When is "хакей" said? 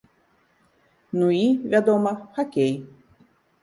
2.35-2.73